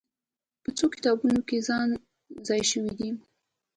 په 0.63 0.69
څو 0.77 0.85
کتابونو 0.93 1.39
کې 1.47 1.57
ځای 2.47 2.61
شوې 2.71 2.93
دي. 2.99 3.09